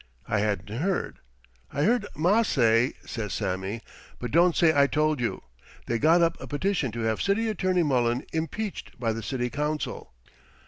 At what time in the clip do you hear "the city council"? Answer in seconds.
9.13-10.11